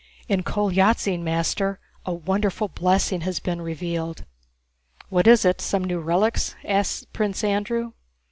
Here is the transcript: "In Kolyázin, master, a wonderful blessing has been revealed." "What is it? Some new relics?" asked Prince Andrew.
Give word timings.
"In 0.27 0.41
Kolyázin, 0.41 1.19
master, 1.21 1.79
a 2.07 2.11
wonderful 2.11 2.69
blessing 2.69 3.21
has 3.21 3.39
been 3.39 3.61
revealed." 3.61 4.25
"What 5.09 5.27
is 5.27 5.45
it? 5.45 5.61
Some 5.61 5.83
new 5.83 5.99
relics?" 5.99 6.55
asked 6.65 7.13
Prince 7.13 7.43
Andrew. 7.43 7.91